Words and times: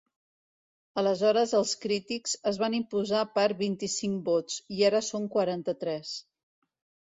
Aleshores 1.01 1.53
els 1.59 1.73
crítics 1.83 2.33
es 2.53 2.57
van 2.65 2.77
imposar 2.79 3.21
per 3.37 3.45
vint-i-cinc 3.61 4.27
vots, 4.33 4.59
i 4.79 4.83
ara 4.91 5.05
són 5.11 5.31
quaranta-tres. 5.37 6.19